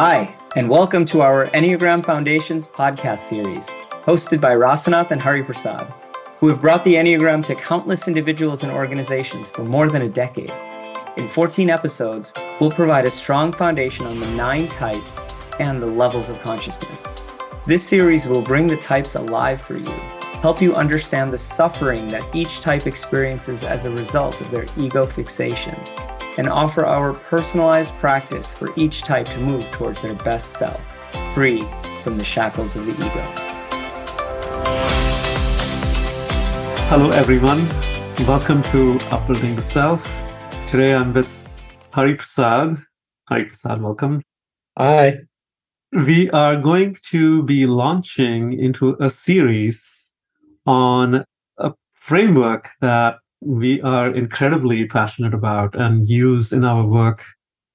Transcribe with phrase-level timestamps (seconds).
[0.00, 3.66] Hi, and welcome to our Enneagram Foundations podcast series,
[4.04, 5.92] hosted by Rasanath and Hari Prasad,
[6.38, 10.52] who have brought the Enneagram to countless individuals and organizations for more than a decade.
[11.16, 15.18] In 14 episodes, we'll provide a strong foundation on the nine types
[15.58, 17.04] and the levels of consciousness.
[17.66, 19.98] This series will bring the types alive for you,
[20.42, 25.06] help you understand the suffering that each type experiences as a result of their ego
[25.06, 30.80] fixations and offer our personalized practice for each type to move towards their best self,
[31.34, 31.66] free
[32.04, 33.22] from the shackles of the ego.
[36.86, 37.68] Hello, everyone.
[38.24, 40.08] Welcome to Upbuilding the Self.
[40.68, 41.28] Today I'm with
[41.90, 42.76] Hari Prasad.
[43.28, 44.22] Hari Prasad, welcome.
[44.78, 45.18] Hi.
[45.90, 49.84] We are going to be launching into a series
[50.66, 51.24] on
[51.56, 57.24] a framework that we are incredibly passionate about and use in our work,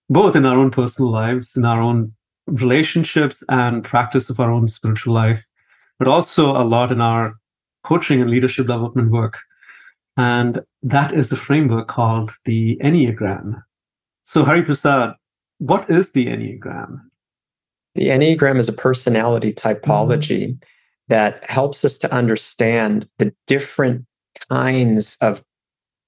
[0.09, 2.13] both in our own personal lives, in our own
[2.48, 5.46] relationships and practice of our own spiritual life,
[5.99, 7.34] but also a lot in our
[7.84, 9.40] coaching and leadership development work.
[10.18, 13.62] And that is a framework called the Enneagram.
[14.24, 15.15] So, Hari Prasad,
[15.57, 16.99] what is the Enneagram?
[17.96, 20.63] The Enneagram is a personality typology mm-hmm.
[21.07, 24.05] that helps us to understand the different
[24.49, 25.43] kinds of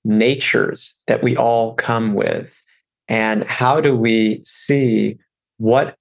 [0.06, 2.62] natures that we all come with?
[3.08, 5.18] And how do we see
[5.58, 5.96] what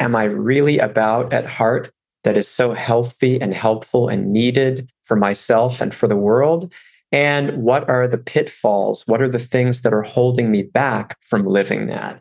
[0.00, 1.90] am i really about at heart
[2.24, 6.72] that is so healthy and helpful and needed for myself and for the world?
[7.12, 9.04] And what are the pitfalls?
[9.06, 12.20] What are the things that are holding me back from living that?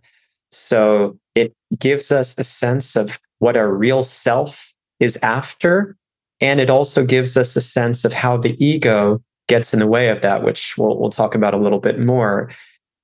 [0.51, 5.97] So it gives us a sense of what our real self is after
[6.41, 10.09] and it also gives us a sense of how the ego gets in the way
[10.09, 12.49] of that, which we'll, we'll talk about a little bit more.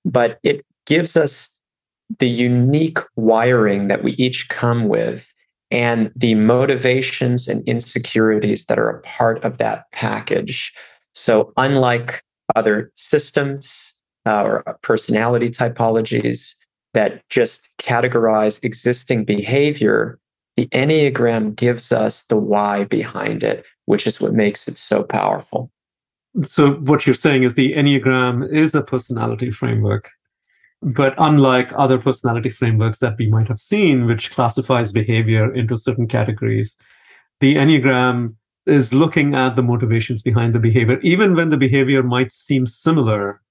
[0.06, 1.50] But it gives us
[2.20, 5.28] the unique wiring that we each come with
[5.70, 10.74] and the motivations and insecurities that are a part of that package.
[11.14, 12.24] So, unlike
[12.56, 13.94] other systems
[14.26, 16.56] uh, or personality typologies
[16.94, 20.20] that just categorize existing behavior,
[20.58, 25.72] the Enneagram gives us the why behind it, which is what makes it so powerful
[26.44, 30.10] so what you're saying is the enneagram is a personality framework
[30.82, 36.08] but unlike other personality frameworks that we might have seen which classifies behavior into certain
[36.08, 36.76] categories
[37.40, 41.00] the enneagram is looking at the motivations behind the behavior.
[41.00, 43.42] Even when the behavior might seem similar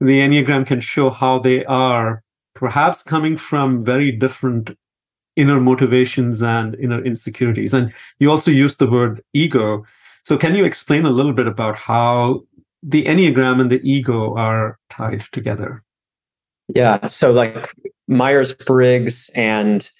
[0.00, 2.22] the enneagram can show how they are
[2.54, 4.76] perhaps coming from very different
[5.36, 7.72] inner motivations and inner insecurities.
[7.72, 9.84] And you also use the word ego
[10.24, 12.42] so, can you explain a little bit about how
[12.82, 15.82] the Enneagram and the ego are tied together?
[16.74, 17.06] Yeah.
[17.06, 17.70] So, like
[18.08, 19.90] Myers Briggs and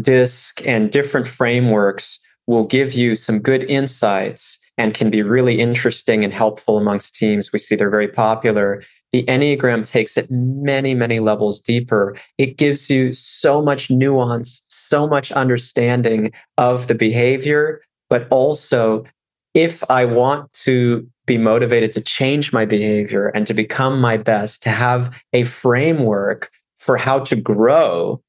[0.00, 6.22] DISC and different frameworks will give you some good insights and can be really interesting
[6.22, 7.50] and helpful amongst teams.
[7.50, 8.82] We see they're very popular.
[9.12, 12.14] The Enneagram takes it many, many levels deeper.
[12.36, 17.80] It gives you so much nuance, so much understanding of the behavior,
[18.10, 19.04] but also
[19.56, 24.62] if I want to be motivated to change my behavior and to become my best,
[24.64, 28.22] to have a framework for how to grow,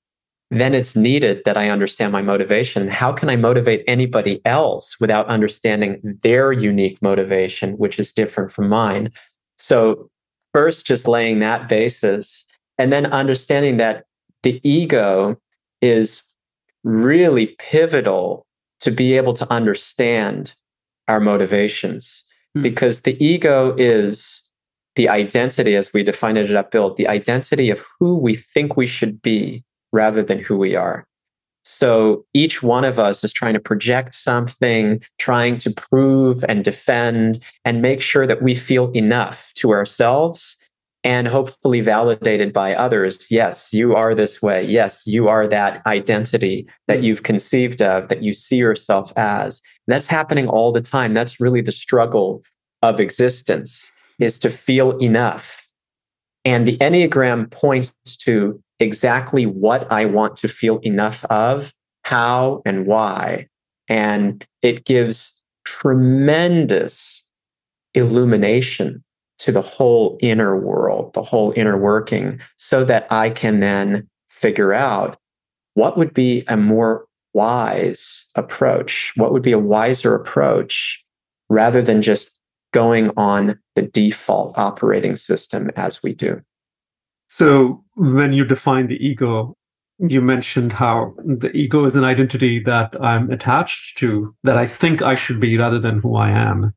[0.52, 2.88] then it's needed that I understand my motivation.
[2.88, 8.70] How can I motivate anybody else without understanding their unique motivation, which is different from
[8.70, 9.12] mine?
[9.58, 10.10] So,
[10.54, 12.46] first, just laying that basis,
[12.78, 14.06] and then understanding that
[14.44, 15.38] the ego
[15.82, 16.24] is
[16.86, 18.46] really pivotal
[18.80, 20.56] to be able to understand
[21.08, 22.24] our motivations
[22.56, 22.62] hmm.
[22.62, 24.42] because the ego is
[24.96, 28.88] the identity as we define it at Upbuild, the identity of who we think we
[28.88, 31.06] should be rather than who we are.
[31.64, 37.44] So each one of us is trying to project something, trying to prove and defend
[37.66, 40.56] and make sure that we feel enough to ourselves
[41.08, 43.32] and hopefully validated by others.
[43.32, 44.66] Yes, you are this way.
[44.66, 49.62] Yes, you are that identity that you've conceived of, that you see yourself as.
[49.88, 51.14] That's happening all the time.
[51.14, 52.44] That's really the struggle
[52.82, 53.90] of existence
[54.20, 55.70] is to feel enough.
[56.44, 57.94] And the Enneagram points
[58.26, 61.74] to exactly what I want to feel enough of,
[62.04, 63.48] how and why.
[63.88, 65.32] And it gives
[65.64, 67.24] tremendous
[67.94, 69.06] illumination
[69.40, 74.74] to the whole inner world, the whole inner working, so that I can then figure
[74.74, 75.18] out
[75.76, 79.14] what would be a more wise approach?
[79.16, 81.04] What would be a wiser approach
[81.50, 82.32] rather than just
[82.74, 86.42] going on the default operating system as we do?
[87.28, 89.56] So, when you define the ego,
[90.00, 95.02] you mentioned how the ego is an identity that I'm attached to, that I think
[95.02, 96.74] I should be rather than who I am.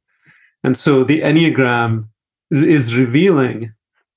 [0.64, 2.08] And so the Enneagram
[2.50, 3.72] is revealing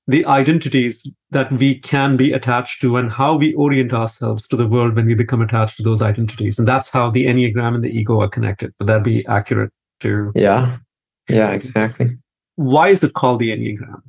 [0.07, 4.67] the identities that we can be attached to and how we orient ourselves to the
[4.67, 6.59] world when we become attached to those identities.
[6.59, 8.73] And that's how the Enneagram and the ego are connected.
[8.79, 9.71] Would that be accurate
[10.01, 10.31] to?
[10.35, 10.77] Yeah.
[11.29, 12.17] Yeah, exactly.
[12.55, 14.01] Why is it called the Enneagram?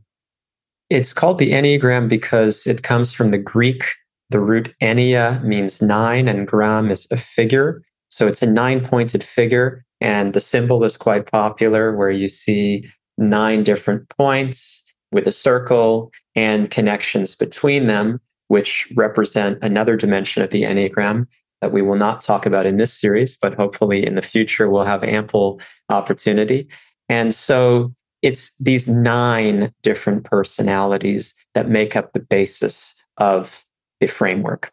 [0.91, 3.85] It's called the Enneagram because it comes from the Greek.
[4.31, 7.83] The root ennea means nine, and gram is a figure.
[8.09, 9.85] So it's a nine pointed figure.
[10.01, 14.83] And the symbol is quite popular where you see nine different points
[15.13, 21.27] with a circle and connections between them, which represent another dimension of the Enneagram
[21.61, 24.85] that we will not talk about in this series, but hopefully in the future we'll
[24.85, 26.69] have ample opportunity.
[27.09, 33.65] And so it's these nine different personalities that make up the basis of
[34.01, 34.73] the framework.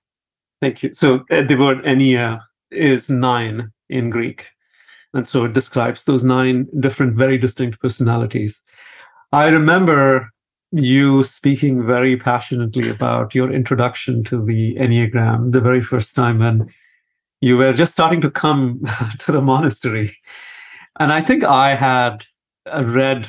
[0.61, 0.93] Thank you.
[0.93, 2.41] So uh, the word ennea
[2.71, 4.47] is nine in Greek.
[5.13, 8.61] And so it describes those nine different, very distinct personalities.
[9.31, 10.29] I remember
[10.71, 16.69] you speaking very passionately about your introduction to the Enneagram the very first time when
[17.41, 18.81] you were just starting to come
[19.19, 20.15] to the monastery.
[20.99, 22.25] And I think I had
[22.71, 23.27] uh, read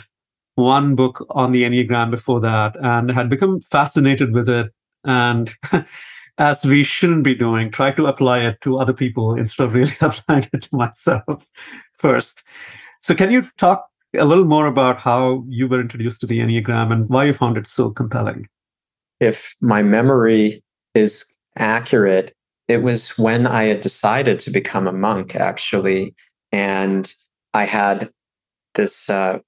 [0.55, 4.71] one book on the Enneagram before that and had become fascinated with it.
[5.05, 5.51] And
[6.43, 9.97] as we shouldn't be doing, try to apply it to other people instead of really
[10.01, 11.47] applying it to myself
[11.97, 12.43] first.
[13.01, 13.87] So, can you talk
[14.17, 17.57] a little more about how you were introduced to the Enneagram and why you found
[17.57, 18.49] it so compelling?
[19.21, 21.25] If my memory is
[21.57, 22.35] accurate,
[22.67, 26.13] it was when I had decided to become a monk, actually.
[26.51, 27.15] And
[27.55, 28.11] I had
[28.75, 29.39] this uh,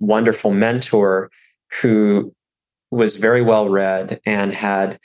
[0.00, 1.30] wonderful mentor
[1.80, 2.34] who
[2.90, 4.98] was very well read and had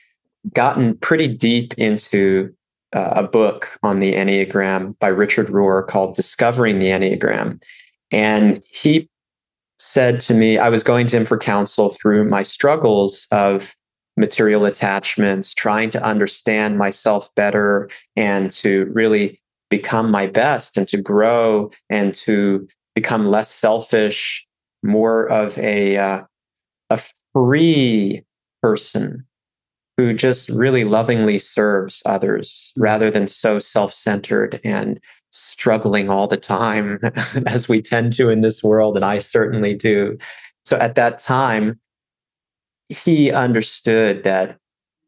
[0.53, 2.53] gotten pretty deep into
[2.93, 7.61] uh, a book on the Enneagram by Richard Rohr called Discovering the Enneagram.
[8.11, 9.09] And he
[9.79, 13.75] said to me, I was going to him for counsel through my struggles of
[14.17, 21.01] material attachments, trying to understand myself better and to really become my best and to
[21.01, 24.47] grow and to become less selfish,
[24.83, 26.23] more of a, uh,
[26.89, 27.01] a
[27.33, 28.23] free
[28.61, 29.25] person
[29.97, 34.99] who just really lovingly serves others rather than so self centered and
[35.31, 36.99] struggling all the time,
[37.45, 38.95] as we tend to in this world.
[38.95, 40.17] And I certainly do.
[40.65, 41.79] So at that time,
[42.89, 44.57] he understood that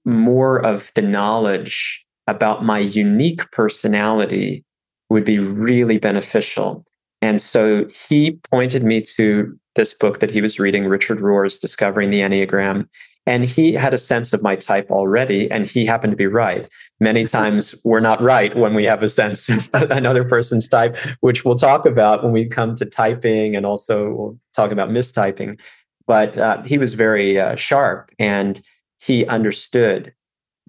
[0.05, 4.63] more of the knowledge about my unique personality
[5.09, 6.85] would be really beneficial.
[7.21, 12.09] And so he pointed me to this book that he was reading, Richard Rohr's Discovering
[12.11, 12.87] the Enneagram.
[13.27, 16.67] And he had a sense of my type already, and he happened to be right.
[17.01, 21.43] Many times we're not right when we have a sense of another person's type, which
[21.43, 25.59] we'll talk about when we come to typing and also we'll talk about mistyping.
[26.07, 28.61] But uh, he was very uh, sharp and
[28.97, 30.13] he understood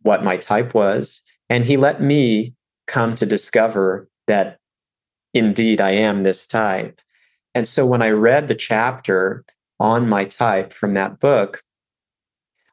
[0.02, 1.22] what my type was.
[1.49, 2.54] And he let me
[2.88, 4.58] come to discover that
[5.32, 7.00] indeed I am this type.
[7.54, 9.44] And so when I read the chapter
[9.78, 11.62] on my type from that book,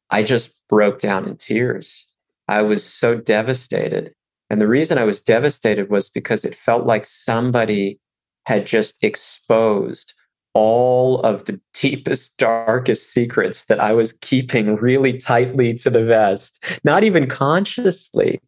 [0.09, 2.07] I just broke down in tears.
[2.47, 4.13] I was so devastated.
[4.49, 7.99] And the reason I was devastated was because it felt like somebody
[8.45, 10.13] had just exposed
[10.53, 16.63] all of the deepest, darkest secrets that I was keeping really tightly to the vest,
[16.83, 18.39] not even consciously.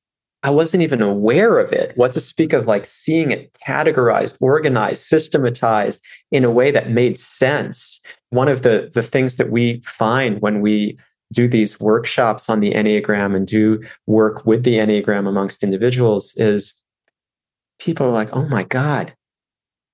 [0.43, 1.97] I wasn't even aware of it.
[1.97, 5.99] What to speak of like seeing it categorized, organized, systematized
[6.31, 7.99] in a way that made sense.
[8.29, 10.97] One of the, the things that we find when we
[11.33, 16.73] do these workshops on the Enneagram and do work with the Enneagram amongst individuals is
[17.79, 19.13] people are like, oh my God,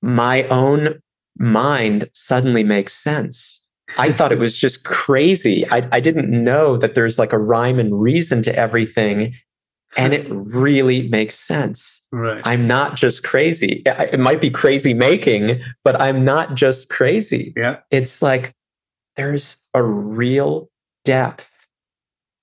[0.01, 1.01] my own
[1.37, 3.61] mind suddenly makes sense.
[3.97, 5.69] I thought it was just crazy.
[5.69, 9.35] I, I didn't know that there's like a rhyme and reason to everything.
[9.95, 12.01] And it really makes sense.
[12.11, 12.41] Right.
[12.45, 13.83] I'm not just crazy.
[13.85, 17.53] It might be crazy making, but I'm not just crazy.
[17.55, 17.77] Yeah.
[17.91, 18.55] It's like
[19.15, 20.69] there's a real
[21.05, 21.49] depth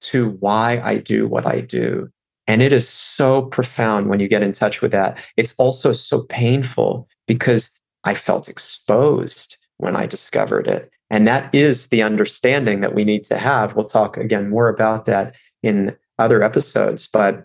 [0.03, 2.11] to why I do what I do.
[2.47, 5.19] And it is so profound when you get in touch with that.
[5.37, 7.71] It's also so painful because
[8.05, 10.91] I felt exposed when I discovered it.
[11.11, 13.75] And that is the understanding that we need to have.
[13.75, 17.09] We'll talk again more about that in other episodes.
[17.13, 17.45] But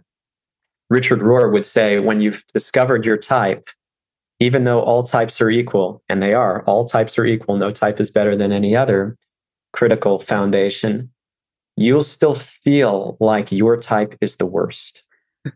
[0.89, 3.69] Richard Rohr would say when you've discovered your type,
[4.39, 7.99] even though all types are equal, and they are, all types are equal, no type
[7.99, 9.17] is better than any other,
[9.75, 11.11] critical foundation,
[11.75, 15.03] you'll still feel like your type is the worst.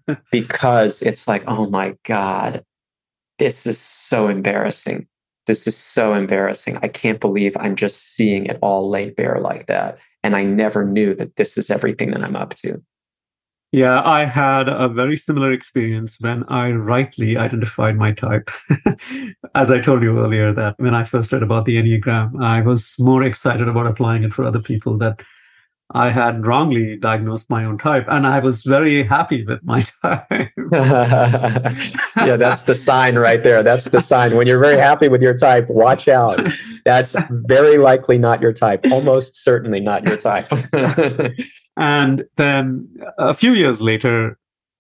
[0.31, 2.63] because it's like, oh my God,
[3.39, 5.07] this is so embarrassing.
[5.47, 6.77] This is so embarrassing.
[6.81, 9.97] I can't believe I'm just seeing it all laid bare like that.
[10.21, 12.83] And I never knew that this is everything that I'm up to.
[13.71, 18.49] Yeah, I had a very similar experience when I rightly identified my type.
[19.55, 22.95] As I told you earlier, that when I first read about the Enneagram, I was
[22.97, 25.21] more excited about applying it for other people that
[25.91, 28.05] I had wrongly diagnosed my own type.
[28.07, 30.29] And I was very happy with my type.
[30.71, 33.61] yeah, that's the sign right there.
[33.61, 34.35] That's the sign.
[34.35, 36.39] When you're very happy with your type, watch out.
[36.85, 40.51] That's very likely not your type, almost certainly not your type.
[41.79, 44.38] And then a few years later,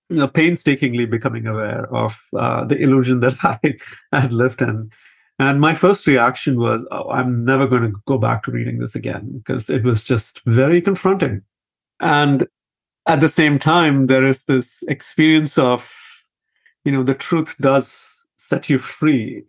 [0.09, 3.77] you know, painstakingly becoming aware of uh, the illusion that I
[4.11, 4.91] had lived in.
[5.39, 8.95] And my first reaction was, oh, I'm never going to go back to reading this
[8.95, 11.41] again because it was just very confronting.
[12.01, 12.45] And
[13.05, 15.89] at the same time, there is this experience of,
[16.83, 19.45] you know, the truth does set you free,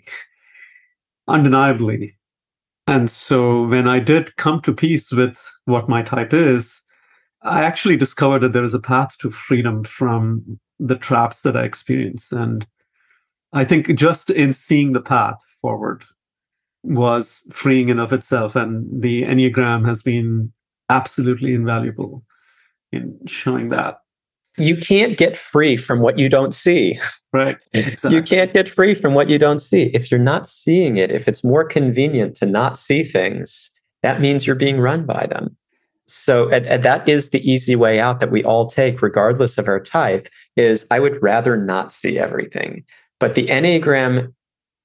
[1.26, 2.16] undeniably.
[2.86, 6.80] And so when I did come to peace with what my type is,
[7.42, 11.64] I actually discovered that there is a path to freedom from the traps that I
[11.64, 12.32] experienced.
[12.32, 12.66] And
[13.52, 16.04] I think just in seeing the path forward
[16.82, 18.56] was freeing in of itself.
[18.56, 20.52] And the Enneagram has been
[20.88, 22.24] absolutely invaluable
[22.92, 24.00] in showing that.
[24.56, 26.98] You can't get free from what you don't see.
[27.32, 27.56] Right.
[27.72, 28.16] Exactly.
[28.16, 29.84] You can't get free from what you don't see.
[29.94, 33.70] If you're not seeing it, if it's more convenient to not see things,
[34.02, 35.56] that means you're being run by them.
[36.12, 39.68] So and, and that is the easy way out that we all take, regardless of
[39.68, 42.84] our type, is I would rather not see everything.
[43.18, 44.32] But the Enneagram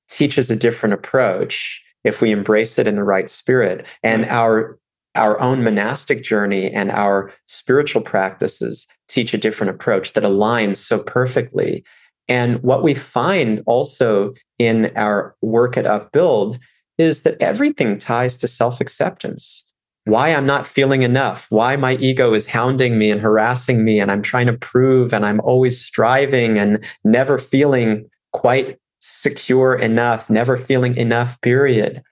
[0.10, 3.86] teaches a different approach if we embrace it in the right spirit.
[4.04, 4.78] And our
[5.16, 11.00] our own monastic journey and our spiritual practices teach a different approach that aligns so
[11.00, 11.86] perfectly.
[12.28, 16.60] And what we find also in our work at Upbuild
[16.98, 19.64] is that everything ties to self acceptance
[20.06, 24.12] why I'm not feeling enough, why my ego is hounding me and harassing me, and
[24.12, 30.58] I'm trying to prove, and I'm always striving and never feeling quite secure enough, never
[30.58, 32.04] feeling enough, period,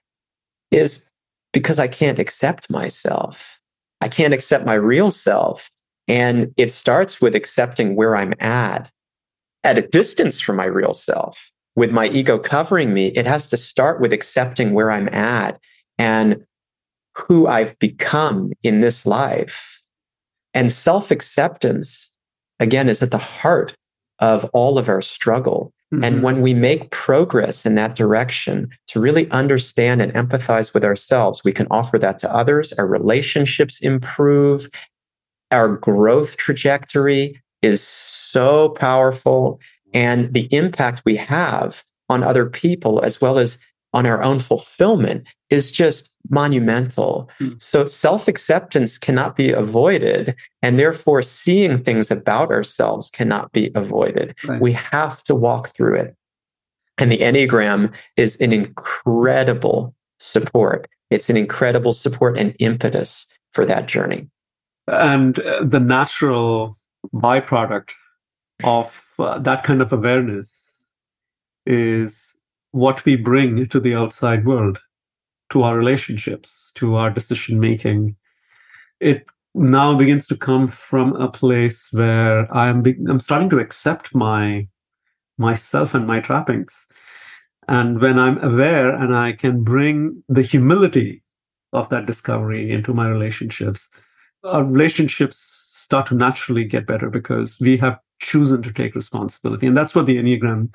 [0.70, 1.04] is
[1.52, 3.60] because I can't accept myself.
[4.00, 5.70] I can't accept my real self.
[6.08, 8.90] And it starts with accepting where I'm at,
[9.62, 13.06] at a distance from my real self, with my ego covering me.
[13.08, 15.58] It has to start with accepting where I'm at
[15.96, 16.44] and
[17.16, 19.82] who I've become in this life.
[20.52, 22.10] And self acceptance,
[22.60, 23.74] again, is at the heart
[24.20, 25.72] of all of our struggle.
[25.92, 26.04] Mm-hmm.
[26.04, 31.42] And when we make progress in that direction to really understand and empathize with ourselves,
[31.44, 32.72] we can offer that to others.
[32.74, 34.68] Our relationships improve.
[35.50, 39.60] Our growth trajectory is so powerful.
[39.92, 43.58] And the impact we have on other people, as well as
[43.94, 47.30] on our own fulfillment, is just monumental.
[47.40, 47.60] Mm.
[47.62, 50.34] So self acceptance cannot be avoided.
[50.62, 54.34] And therefore, seeing things about ourselves cannot be avoided.
[54.44, 54.60] Right.
[54.60, 56.16] We have to walk through it.
[56.98, 60.88] And the Enneagram is an incredible support.
[61.10, 64.28] It's an incredible support and impetus for that journey.
[64.88, 66.76] And uh, the natural
[67.14, 67.92] byproduct
[68.62, 70.60] of uh, that kind of awareness
[71.66, 72.33] is
[72.74, 74.80] what we bring to the outside world
[75.50, 78.16] to our relationships, to our decision making.
[78.98, 84.12] It now begins to come from a place where I'm be- I'm starting to accept
[84.12, 84.66] my
[85.38, 86.88] myself and my trappings.
[87.68, 91.22] And when I'm aware and I can bring the humility
[91.72, 93.88] of that discovery into my relationships,
[94.42, 99.68] our relationships start to naturally get better because we have chosen to take responsibility.
[99.68, 100.74] And that's what the Enneagram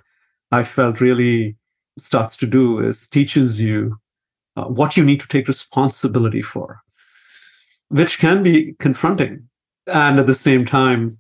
[0.52, 1.59] I felt really
[2.00, 4.00] starts to do is teaches you
[4.56, 6.82] uh, what you need to take responsibility for,
[7.90, 9.50] which can be confronting
[9.88, 11.18] and at the same time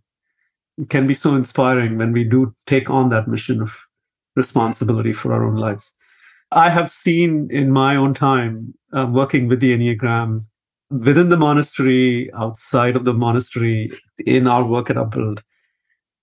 [0.90, 3.78] can be so inspiring when we do take on that mission of
[4.36, 5.94] responsibility for our own lives.
[6.52, 10.46] I have seen in my own time uh, working with the Enneagram
[10.90, 13.92] within the monastery, outside of the monastery,
[14.26, 15.40] in our work at Upbuild,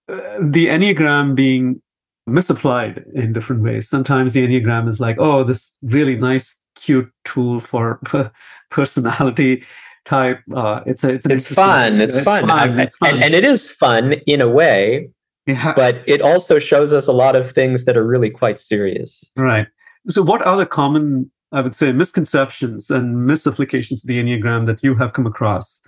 [0.08, 1.80] uh, the Enneagram being
[2.26, 3.88] misapplied in different ways.
[3.88, 8.00] Sometimes the Enneagram is like, oh, this really nice cute tool for
[8.70, 9.64] personality
[10.04, 10.40] type.
[10.54, 12.00] Uh, it's a, it's, it's fun.
[12.00, 12.46] It's, it's fun.
[12.46, 12.78] fun.
[12.80, 13.14] it's fun.
[13.14, 15.08] And, and, it is fun in a way,
[15.46, 15.72] yeah.
[15.74, 19.24] but it also shows us a lot of things that are really quite serious.
[19.36, 19.66] Right.
[20.08, 24.82] So, what are the common, I would say, misconceptions and misapplications of the Enneagram that
[24.82, 25.80] you have come across?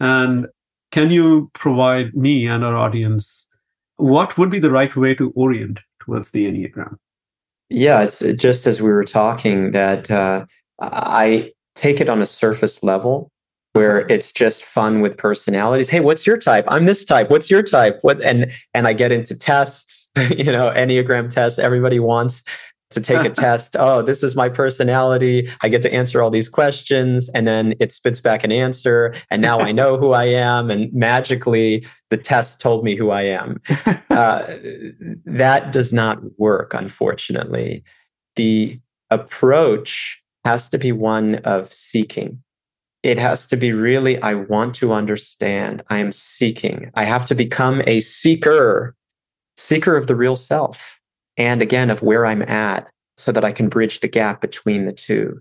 [0.00, 0.46] And
[0.90, 3.46] can you provide me and our audience
[3.98, 6.96] what would be the right way to orient towards the Enneagram?
[7.68, 10.46] Yeah, it's just as we were talking that uh,
[10.80, 13.30] I take it on a surface level
[13.74, 15.90] where it's just fun with personalities.
[15.90, 16.64] Hey, what's your type?
[16.68, 17.30] I'm this type.
[17.30, 17.98] What's your type?
[18.02, 21.58] What and and I get into tests, you know, Enneagram tests.
[21.58, 22.42] Everybody wants
[22.90, 23.76] to take a test.
[23.78, 25.50] Oh, this is my personality.
[25.60, 29.14] I get to answer all these questions and then it spits back an answer.
[29.30, 30.70] And now I know who I am.
[30.70, 33.60] And magically, the test told me who I am.
[34.10, 34.58] Uh,
[35.26, 37.84] that does not work, unfortunately.
[38.34, 38.80] The
[39.10, 42.42] approach has to be one of seeking.
[43.04, 45.84] It has to be really, I want to understand.
[45.88, 46.90] I am seeking.
[46.94, 48.96] I have to become a seeker,
[49.56, 50.97] seeker of the real self
[51.38, 54.92] and again of where I'm at so that I can bridge the gap between the
[54.92, 55.40] two.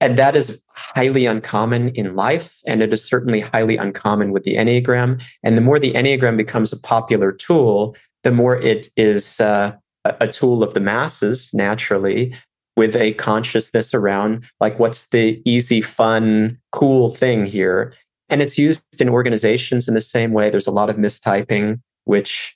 [0.00, 2.60] And that is highly uncommon in life.
[2.66, 5.22] And it is certainly highly uncommon with the Enneagram.
[5.42, 9.72] And the more the Enneagram becomes a popular tool, the more it is uh,
[10.04, 12.34] a tool of the masses, naturally,
[12.76, 17.94] with a consciousness around like, what's the easy, fun, cool thing here?
[18.28, 20.50] And it's used in organizations in the same way.
[20.50, 22.55] There's a lot of mistyping, which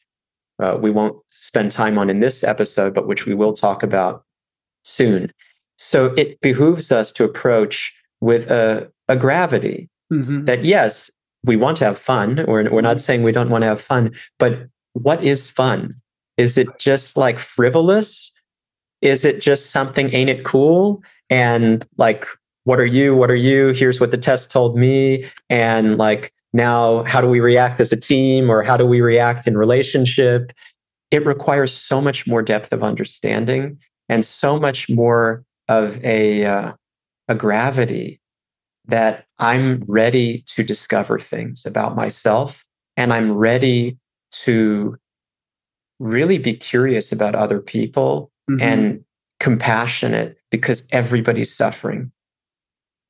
[0.60, 4.24] uh, we won't spend time on in this episode, but which we will talk about
[4.84, 5.32] soon.
[5.76, 10.44] So it behooves us to approach with a, a gravity mm-hmm.
[10.44, 11.10] that, yes,
[11.44, 12.44] we want to have fun.
[12.46, 13.04] We're, we're not mm-hmm.
[13.04, 15.94] saying we don't want to have fun, but what is fun?
[16.36, 18.30] Is it just like frivolous?
[19.00, 21.02] Is it just something, ain't it cool?
[21.30, 22.26] And like,
[22.64, 23.16] what are you?
[23.16, 23.68] What are you?
[23.68, 25.30] Here's what the test told me.
[25.48, 29.46] And like, now, how do we react as a team or how do we react
[29.46, 30.52] in relationship?
[31.10, 33.78] It requires so much more depth of understanding
[34.08, 36.72] and so much more of a, uh,
[37.28, 38.20] a gravity
[38.86, 42.64] that I'm ready to discover things about myself
[42.96, 43.98] and I'm ready
[44.42, 44.96] to
[46.00, 48.60] really be curious about other people mm-hmm.
[48.60, 49.04] and
[49.38, 52.10] compassionate because everybody's suffering.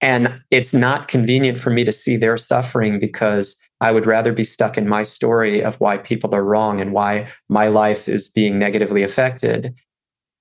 [0.00, 4.44] And it's not convenient for me to see their suffering because I would rather be
[4.44, 8.58] stuck in my story of why people are wrong and why my life is being
[8.58, 9.74] negatively affected.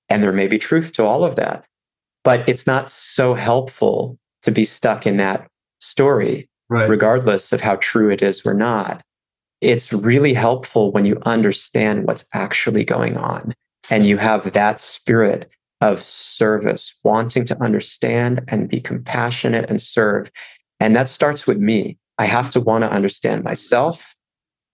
[0.08, 1.64] And there may be truth to all of that.
[2.22, 5.48] But it's not so helpful to be stuck in that
[5.80, 6.88] story, right.
[6.88, 9.02] regardless of how true it is or not.
[9.60, 13.54] It's really helpful when you understand what's actually going on
[13.90, 20.30] and you have that spirit of service, wanting to understand and be compassionate and serve.
[20.78, 21.98] And that starts with me.
[22.18, 24.14] I have to want to understand myself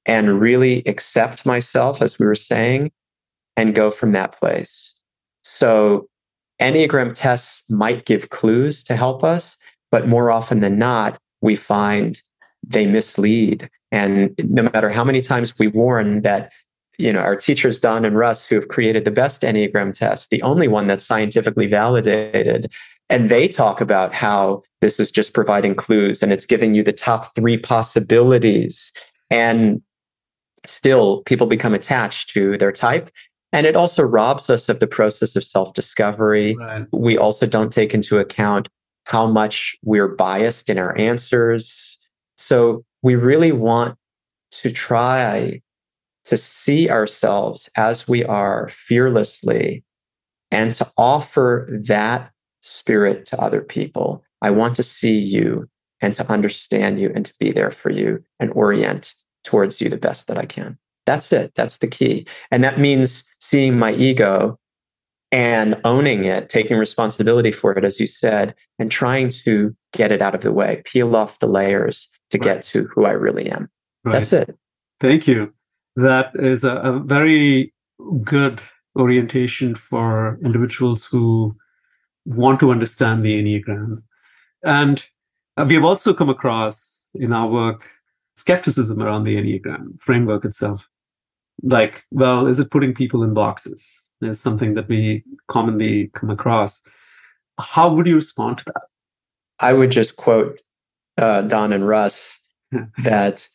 [0.05, 2.91] and really accept myself, as we were saying,
[3.57, 4.95] and go from that place.
[5.43, 6.09] So,
[6.61, 9.57] Enneagram tests might give clues to help us,
[9.91, 12.23] but more often than not, we find
[12.67, 13.69] they mislead.
[13.93, 16.51] And no matter how many times we warn that
[16.99, 20.43] you know, our teachers, Don and Russ, who have created the best Enneagram test, the
[20.43, 22.73] only one that's scientifically validated.
[23.09, 26.93] And they talk about how this is just providing clues and it's giving you the
[26.93, 28.93] top three possibilities.
[29.31, 29.83] And
[30.65, 33.11] still, people become attached to their type.
[33.53, 36.57] And it also robs us of the process of self discovery.
[36.57, 36.87] Right.
[36.93, 38.69] We also don't take into account
[39.05, 41.97] how much we're biased in our answers.
[42.37, 43.97] So we really want
[44.51, 45.63] to try
[46.27, 49.85] to see ourselves as we are fearlessly
[50.51, 54.23] and to offer that spirit to other people.
[54.43, 55.69] I want to see you
[56.01, 59.97] and to understand you and to be there for you and orient towards you the
[59.97, 60.77] best that I can.
[61.07, 61.53] That's it.
[61.55, 62.27] That's the key.
[62.51, 64.59] And that means seeing my ego
[65.31, 70.21] and owning it, taking responsibility for it, as you said, and trying to get it
[70.21, 72.45] out of the way, peel off the layers to right.
[72.45, 73.69] get to who I really am.
[74.05, 74.15] Right.
[74.15, 74.57] That's it.
[75.01, 75.53] Thank you
[75.97, 77.73] that is a, a very
[78.23, 78.61] good
[78.99, 81.57] orientation for individuals who
[82.25, 84.03] want to understand the Enneagram.
[84.65, 85.05] And
[85.67, 87.89] we have also come across in our work
[88.37, 90.89] skepticism around the Enneagram framework itself.
[91.63, 93.85] Like, well, is it putting people in boxes?
[94.23, 96.81] Is something that we commonly come across.
[97.59, 98.83] How would you respond to that?
[99.61, 100.61] I would just quote
[101.19, 102.41] uh, Don and Russ
[103.05, 103.49] that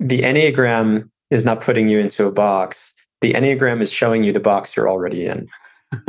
[0.00, 2.94] the Enneagram is not putting you into a box.
[3.20, 5.48] The Enneagram is showing you the box you're already in.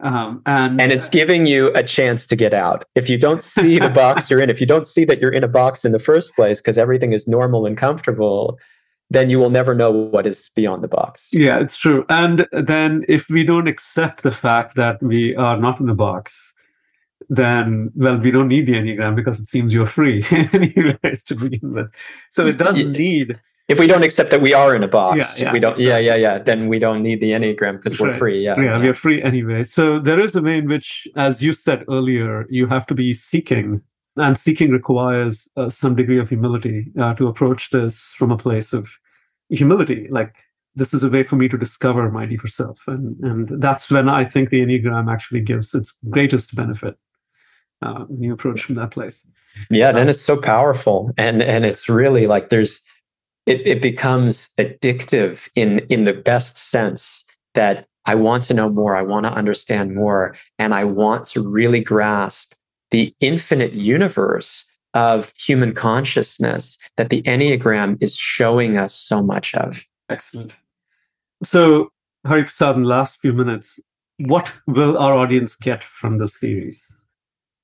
[0.00, 2.84] um, and, and it's giving you a chance to get out.
[2.94, 5.44] If you don't see the box you're in, if you don't see that you're in
[5.44, 8.58] a box in the first place because everything is normal and comfortable,
[9.10, 11.28] then you will never know what is beyond the box.
[11.32, 12.04] Yeah, it's true.
[12.08, 16.52] And then if we don't accept the fact that we are not in the box,
[17.30, 21.72] then well, we don't need the Enneagram because it seems you're free anyways to begin
[21.72, 21.90] with.
[22.30, 25.44] So it does need if we don't accept that we are in a box, Yeah,
[25.46, 25.72] yeah, we don't.
[25.72, 25.86] exactly.
[25.86, 26.38] Yeah, yeah, yeah.
[26.42, 28.18] Then we don't need the enneagram because we're Right.
[28.18, 28.42] free.
[28.42, 29.62] Yeah, yeah, we are free anyway.
[29.62, 33.12] So there is a way in which, as you said earlier, you have to be
[33.12, 33.82] seeking,
[34.16, 38.72] and seeking requires uh, some degree of humility uh, to approach this from a place
[38.72, 38.88] of
[39.50, 40.08] humility.
[40.10, 40.34] Like
[40.74, 44.08] this is a way for me to discover my deeper self, and and that's when
[44.08, 46.94] I think the enneagram actually gives its greatest benefit
[47.82, 49.26] uh, when you approach from that place.
[49.70, 52.80] yeah then it's so powerful and and it's really like there's
[53.48, 58.96] it, it becomes addictive in in the best sense that i want to know more
[58.96, 62.52] i want to understand more and i want to really grasp
[62.90, 69.84] the infinite universe of human consciousness that the enneagram is showing us so much of
[70.08, 70.56] Excellent.
[71.44, 71.90] So,
[72.26, 73.78] Hari Prasad, in the last few minutes,
[74.18, 76.97] what will our audience get from this series?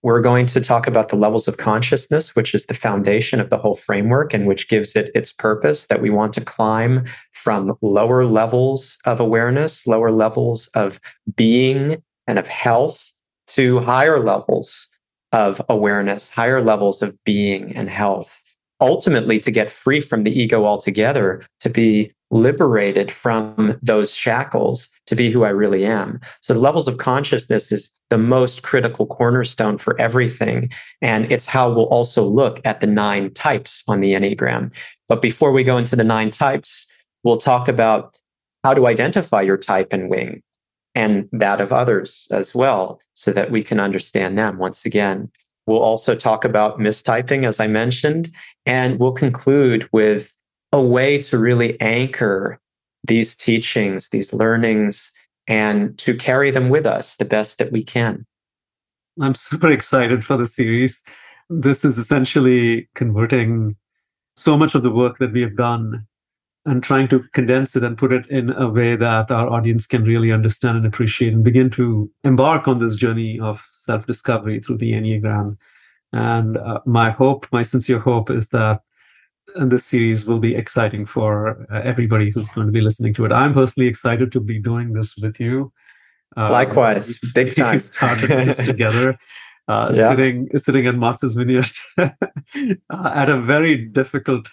[0.05, 3.57] We're going to talk about the levels of consciousness, which is the foundation of the
[3.57, 8.27] whole framework and which gives it its purpose that we want to climb from lower
[8.27, 11.01] levels of awareness, lower levels of
[11.37, 13.13] being and of health
[13.47, 14.89] to higher levels
[15.33, 18.43] of awareness, higher levels of being and health.
[18.85, 25.15] Ultimately, to get free from the ego altogether, to be liberated from those shackles, to
[25.15, 26.21] be who I really am.
[26.43, 30.71] So, the levels of consciousness is the most critical cornerstone for everything.
[31.01, 34.71] And it's how we'll also look at the nine types on the Enneagram.
[35.09, 36.87] But before we go into the nine types,
[37.23, 38.19] we'll talk about
[38.65, 40.43] how to identify your type and wing
[40.95, 45.31] and that of others as well, so that we can understand them once again.
[45.67, 48.31] We'll also talk about mistyping, as I mentioned,
[48.67, 50.33] and we'll conclude with
[50.73, 52.61] a way to really anchor
[53.07, 55.13] these teachings, these learnings,
[55.47, 58.27] and to carry them with us the best that we can.
[59.21, 61.03] I'm super excited for the series.
[61.49, 63.77] This is essentially converting
[64.37, 66.07] so much of the work that we have done
[66.67, 70.03] and trying to condense it and put it in a way that our audience can
[70.05, 74.79] really understand and appreciate and begin to embark on this journey of self discovery through
[74.79, 75.57] the Enneagram.
[76.13, 78.81] And uh, my hope, my sincere hope, is that
[79.57, 83.33] this series will be exciting for uh, everybody who's going to be listening to it.
[83.33, 85.73] I'm personally excited to be doing this with you.
[86.37, 87.75] Uh, Likewise, big time.
[87.75, 89.19] We started this together,
[89.69, 90.09] uh, Yeah.
[90.09, 92.11] sitting sitting at Martha's Vineyard uh,
[92.91, 94.49] at a very difficult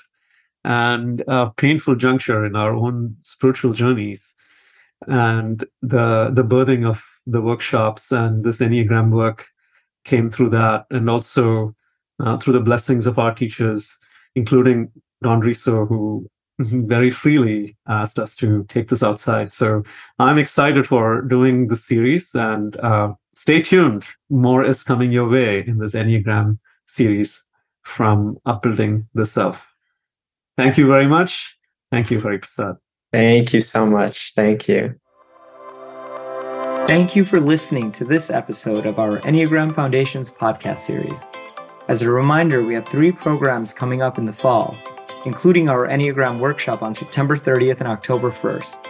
[0.63, 4.36] and uh, painful juncture in our own spiritual journeys,
[5.08, 9.47] and the the birthing of the workshops and this Enneagram work
[10.03, 11.75] came through that, and also
[12.19, 13.97] uh, through the blessings of our teachers,
[14.36, 16.27] including Don Riso, who
[16.60, 19.53] very freely asked us to take this outside.
[19.53, 19.84] So
[20.19, 24.07] I'm excited for doing the series and uh, stay tuned.
[24.29, 27.43] More is coming your way in this Enneagram series
[27.84, 29.67] from Upbuilding the Self.
[30.57, 31.57] Thank you very much.
[31.91, 32.77] Thank you, Hari Prasad.
[33.12, 34.34] Thank you so much.
[34.36, 35.00] Thank you.
[36.91, 41.25] Thank you for listening to this episode of our Enneagram Foundations podcast series.
[41.88, 44.75] As a reminder, we have three programs coming up in the fall,
[45.23, 48.86] including our Enneagram workshop on September 30th and October 1st.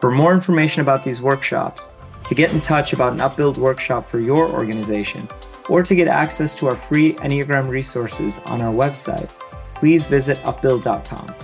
[0.00, 1.90] For more information about these workshops,
[2.28, 5.28] to get in touch about an Upbuild workshop for your organization,
[5.68, 9.28] or to get access to our free Enneagram resources on our website,
[9.74, 11.34] please visit upbuild.com.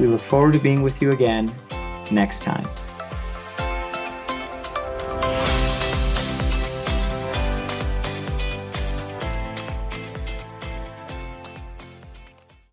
[0.00, 1.54] We look forward to being with you again
[2.10, 2.66] next time.